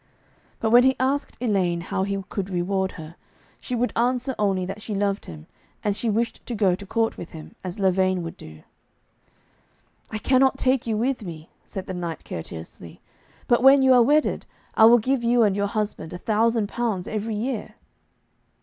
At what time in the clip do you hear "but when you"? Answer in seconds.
13.47-13.93